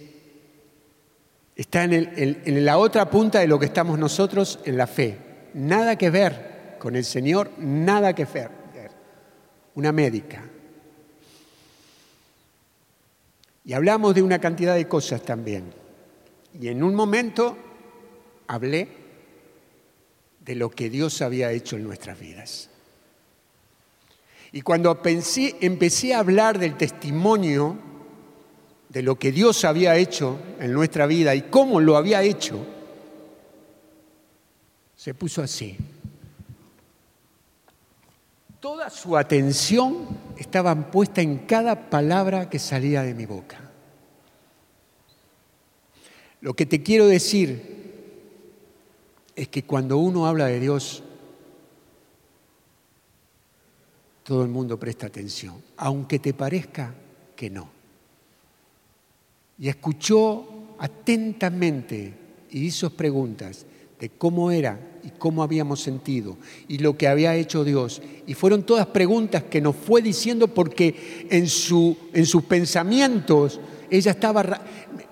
[1.55, 5.19] está en, en la otra punta de lo que estamos nosotros en la fe.
[5.53, 8.51] Nada que ver con el Señor, nada que ver.
[9.75, 10.43] Una médica.
[13.67, 15.71] Y hablamos de una cantidad de cosas también.
[16.59, 17.59] Y en un momento
[18.47, 18.89] hablé
[20.41, 22.71] de lo que Dios había hecho en nuestras vidas.
[24.53, 27.77] Y cuando pensé, empecé a hablar del testimonio
[28.89, 32.59] de lo que Dios había hecho en nuestra vida y cómo lo había hecho,
[34.97, 35.77] se puso así.
[38.59, 43.59] Toda su atención estaba puesta en cada palabra que salía de mi boca.
[46.41, 47.81] Lo que te quiero decir
[49.37, 51.03] es que cuando uno habla de Dios,
[54.23, 56.95] todo el mundo presta atención, aunque te parezca
[57.35, 57.71] que no.
[59.59, 62.15] Y escuchó atentamente
[62.51, 63.67] y hizo preguntas
[63.99, 66.37] de cómo era y cómo habíamos sentido
[66.69, 68.01] y lo que había hecho Dios.
[68.27, 73.61] Y fueron todas preguntas que nos fue diciendo porque en, su, en sus pensamientos
[73.91, 74.63] ella estaba,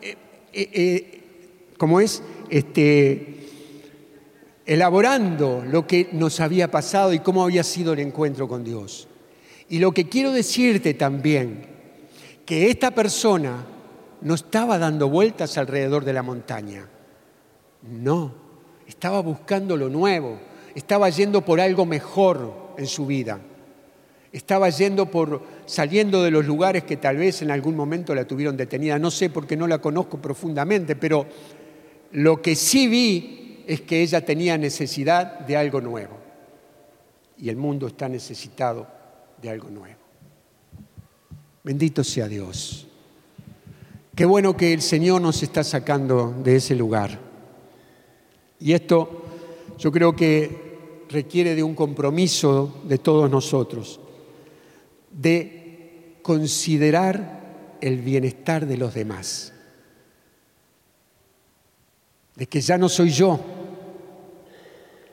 [0.00, 0.16] eh,
[0.52, 1.20] eh, eh,
[1.76, 3.37] como es, este,
[4.68, 9.08] elaborando lo que nos había pasado y cómo había sido el encuentro con Dios.
[9.70, 11.64] Y lo que quiero decirte también,
[12.44, 13.64] que esta persona
[14.20, 16.86] no estaba dando vueltas alrededor de la montaña,
[17.82, 18.34] no,
[18.86, 20.38] estaba buscando lo nuevo,
[20.74, 23.40] estaba yendo por algo mejor en su vida,
[24.32, 28.58] estaba yendo por saliendo de los lugares que tal vez en algún momento la tuvieron
[28.58, 31.24] detenida, no sé porque no la conozco profundamente, pero
[32.12, 33.37] lo que sí vi
[33.68, 36.16] es que ella tenía necesidad de algo nuevo.
[37.36, 38.86] Y el mundo está necesitado
[39.42, 40.00] de algo nuevo.
[41.62, 42.86] Bendito sea Dios.
[44.16, 47.18] Qué bueno que el Señor nos está sacando de ese lugar.
[48.58, 49.24] Y esto
[49.78, 54.00] yo creo que requiere de un compromiso de todos nosotros,
[55.12, 59.52] de considerar el bienestar de los demás,
[62.34, 63.57] de que ya no soy yo,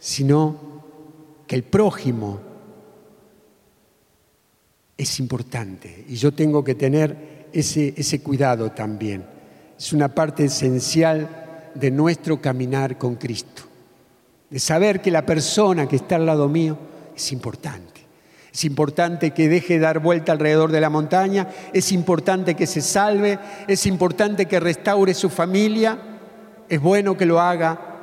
[0.05, 0.55] sino
[1.47, 2.39] que el prójimo
[4.95, 6.05] es importante.
[6.07, 9.25] Y yo tengo que tener ese, ese cuidado también.
[9.75, 13.63] Es una parte esencial de nuestro caminar con Cristo,
[14.51, 16.77] de saber que la persona que está al lado mío
[17.15, 18.01] es importante.
[18.53, 23.39] Es importante que deje dar vuelta alrededor de la montaña, es importante que se salve,
[23.67, 25.97] es importante que restaure su familia,
[26.69, 27.94] es bueno que lo haga,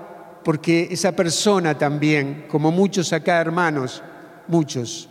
[0.45, 4.03] porque esa persona también, como muchos acá hermanos,
[4.49, 5.09] muchos,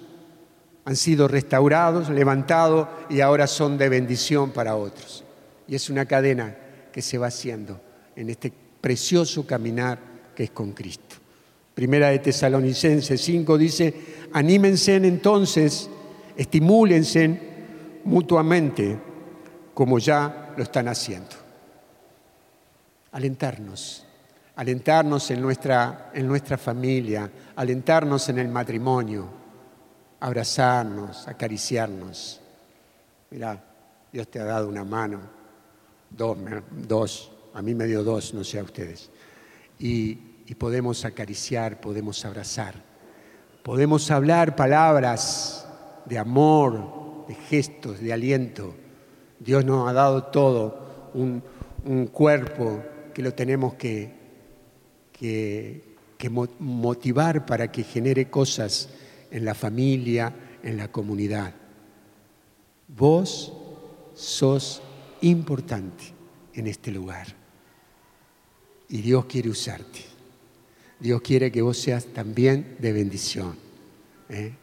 [0.85, 5.23] han sido restaurados, levantados y ahora son de bendición para otros.
[5.67, 6.55] Y es una cadena
[6.91, 7.79] que se va haciendo
[8.15, 8.51] en este
[8.81, 9.99] precioso caminar
[10.35, 11.15] que es con Cristo.
[11.73, 13.93] Primera de Tesalonicenses 5 dice,
[14.33, 15.89] anímense entonces,
[16.35, 17.39] estimúlense
[18.03, 18.99] mutuamente
[19.73, 21.35] como ya lo están haciendo.
[23.13, 24.05] Alentarnos,
[24.61, 29.27] alentarnos en nuestra, en nuestra familia, alentarnos en el matrimonio,
[30.19, 32.39] abrazarnos, acariciarnos.
[33.31, 33.59] Mira,
[34.13, 35.19] Dios te ha dado una mano,
[36.11, 36.37] dos,
[36.69, 39.09] dos, a mí me dio dos, no sé a ustedes.
[39.79, 42.75] Y, y podemos acariciar, podemos abrazar,
[43.63, 45.67] podemos hablar palabras
[46.05, 48.75] de amor, de gestos, de aliento.
[49.39, 51.41] Dios nos ha dado todo, un,
[51.83, 54.20] un cuerpo que lo tenemos que,
[55.21, 58.89] que, motivar para que genere cosas
[59.29, 61.53] en la familia, en la comunidad.
[62.87, 63.53] Vos
[64.15, 64.81] sos
[65.21, 66.03] importante
[66.53, 67.27] en este lugar.
[68.89, 70.01] Y Dios quiere usarte.
[70.99, 73.55] Dios quiere que vos seas también de bendición.
[74.29, 74.53] ¿eh?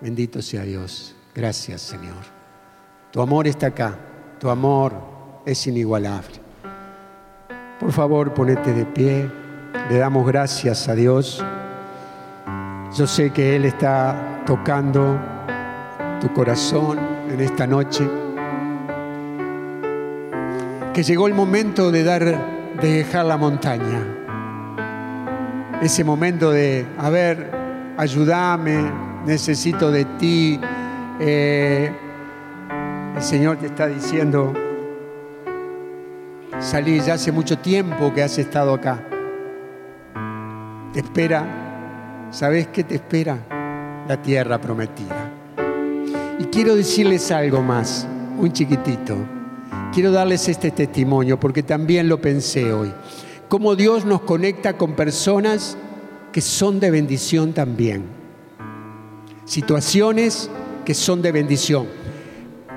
[0.00, 1.14] Bendito sea Dios.
[1.34, 2.24] Gracias, Señor.
[3.10, 3.98] Tu amor está acá.
[4.38, 4.94] Tu amor
[5.44, 6.49] es inigualable.
[7.80, 9.30] Por favor, ponete de pie.
[9.88, 11.42] Le damos gracias a Dios.
[12.94, 15.18] Yo sé que Él está tocando
[16.20, 16.98] tu corazón
[17.30, 18.06] en esta noche.
[20.92, 22.22] Que llegó el momento de dar,
[22.82, 24.04] de dejar la montaña.
[25.80, 27.50] Ese momento de, a ver,
[27.96, 28.92] ayúdame,
[29.24, 30.60] necesito de ti.
[31.18, 31.90] Eh,
[33.16, 34.52] el Señor te está diciendo,
[36.60, 39.04] salí, ya hace mucho tiempo que has estado acá.
[40.92, 41.60] Te espera
[42.30, 44.04] ¿sabes qué te espera?
[44.08, 45.32] La tierra prometida.
[46.38, 48.06] Y quiero decirles algo más,
[48.38, 49.16] un chiquitito.
[49.92, 52.92] Quiero darles este testimonio porque también lo pensé hoy.
[53.48, 55.76] Cómo Dios nos conecta con personas
[56.32, 58.04] que son de bendición también.
[59.44, 60.48] Situaciones
[60.84, 61.88] que son de bendición.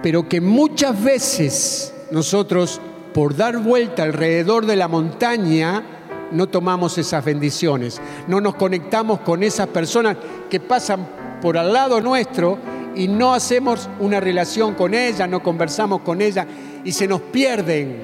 [0.01, 2.81] Pero que muchas veces nosotros,
[3.13, 5.83] por dar vuelta alrededor de la montaña,
[6.31, 10.17] no tomamos esas bendiciones, no nos conectamos con esas personas
[10.49, 11.07] que pasan
[11.41, 12.57] por al lado nuestro
[12.95, 16.47] y no hacemos una relación con ellas, no conversamos con ellas
[16.83, 18.03] y se nos pierden.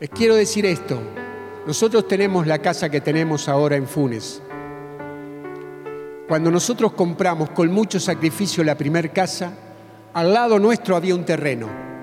[0.00, 0.98] Les quiero decir esto,
[1.66, 4.42] nosotros tenemos la casa que tenemos ahora en Funes.
[6.28, 9.52] Cuando nosotros compramos con mucho sacrificio la primer casa,
[10.12, 11.95] al lado nuestro había un terreno.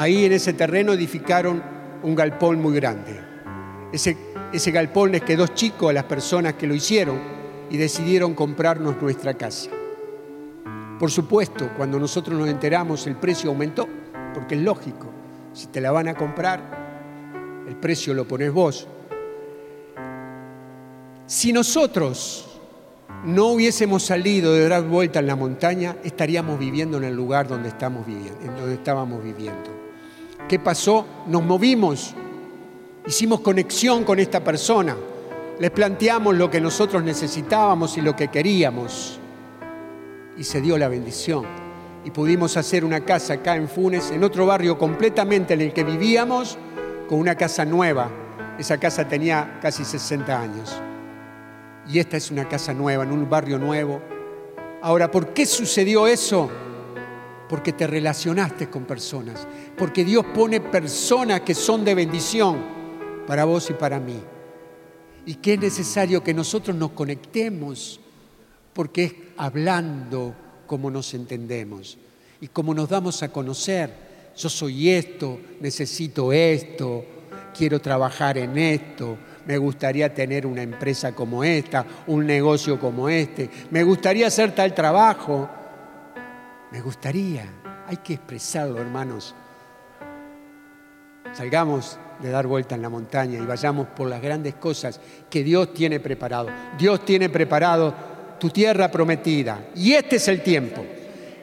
[0.00, 1.62] Ahí en ese terreno edificaron
[2.02, 3.20] un galpón muy grande.
[3.92, 7.20] Ese galpón les quedó chico a las personas que lo hicieron
[7.68, 9.68] y decidieron comprarnos nuestra casa.
[10.98, 13.86] Por supuesto, cuando nosotros nos enteramos el precio aumentó,
[14.32, 15.10] porque es lógico,
[15.52, 18.88] si te la van a comprar, el precio lo pones vos.
[21.26, 22.58] Si nosotros
[23.26, 27.68] no hubiésemos salido de dar vuelta en la montaña, estaríamos viviendo en el lugar donde,
[27.68, 29.89] estamos viviendo, en donde estábamos viviendo.
[30.50, 31.06] ¿Qué pasó?
[31.28, 32.12] Nos movimos
[33.06, 34.96] Hicimos conexión con esta persona.
[35.60, 39.20] Les planteamos lo que nosotros necesitábamos y lo que queríamos.
[40.36, 41.44] Y se dio la bendición.
[42.04, 45.84] Y pudimos hacer una casa acá en Funes, en otro barrio completamente en el que
[45.84, 46.58] vivíamos,
[47.08, 48.10] con una casa nueva.
[48.58, 50.76] Esa casa tenía casi 60 años.
[51.88, 54.02] Y esta es una casa nueva, en un barrio nuevo.
[54.82, 56.50] Ahora, ¿por qué sucedió eso?
[57.50, 59.46] Porque te relacionaste con personas.
[59.76, 62.56] Porque Dios pone personas que son de bendición
[63.26, 64.20] para vos y para mí.
[65.26, 68.00] Y que es necesario que nosotros nos conectemos,
[68.72, 70.34] porque es hablando
[70.66, 71.98] como nos entendemos
[72.40, 73.92] y como nos damos a conocer.
[74.36, 77.04] Yo soy esto, necesito esto,
[77.56, 83.50] quiero trabajar en esto, me gustaría tener una empresa como esta, un negocio como este,
[83.70, 85.48] me gustaría hacer tal trabajo,
[86.70, 87.46] me gustaría,
[87.86, 89.34] hay que expresarlo hermanos.
[91.32, 95.72] Salgamos de dar vuelta en la montaña y vayamos por las grandes cosas que Dios
[95.74, 96.48] tiene preparado.
[96.78, 97.94] Dios tiene preparado
[98.38, 99.66] tu tierra prometida.
[99.74, 100.84] Y este es el tiempo,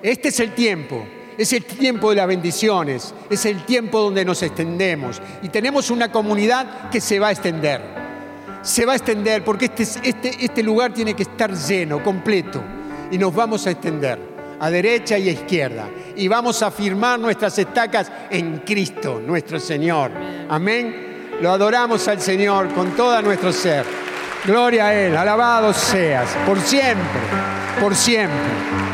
[0.01, 1.05] este es el tiempo.
[1.38, 5.21] Es el tiempo de las bendiciones, es el tiempo donde nos extendemos.
[5.43, 7.80] Y tenemos una comunidad que se va a extender.
[8.63, 12.63] Se va a extender porque este, este, este lugar tiene que estar lleno, completo.
[13.11, 17.57] Y nos vamos a extender a derecha y a izquierda y vamos a firmar nuestras
[17.59, 20.11] estacas en Cristo, nuestro Señor.
[20.49, 21.35] Amén.
[21.41, 23.85] Lo adoramos al Señor con todo nuestro ser.
[24.45, 27.19] Gloria a Él, alabado seas, por siempre,
[27.79, 28.86] por siempre.